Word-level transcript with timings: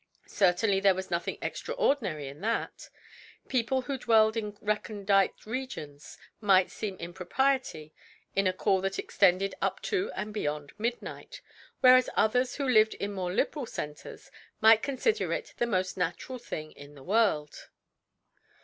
Certainly 0.25 0.79
there 0.79 0.95
was 0.95 1.11
nothing 1.11 1.37
extraordinary 1.43 2.27
in 2.27 2.41
that. 2.41 2.89
People 3.47 3.83
who 3.83 3.99
dwelled 3.99 4.35
in 4.35 4.57
recondite 4.59 5.45
regions 5.45 6.17
might 6.39 6.71
see 6.71 6.87
impropriety 6.95 7.93
in 8.35 8.47
a 8.47 8.51
call 8.51 8.81
that 8.81 8.97
extended 8.97 9.53
up 9.61 9.79
to 9.83 10.09
and 10.15 10.33
beyond 10.33 10.73
midnight, 10.79 11.41
whereas 11.81 12.09
others 12.15 12.55
who 12.55 12.67
lived 12.67 12.95
in 12.95 13.13
more 13.13 13.31
liberal 13.31 13.67
centres 13.67 14.31
might 14.59 14.81
consider 14.81 15.31
it 15.33 15.53
the 15.59 15.67
most 15.67 15.95
natural 15.97 16.39
thing 16.39 16.71
in 16.71 16.95
the 16.95 17.03
world. 17.03 17.69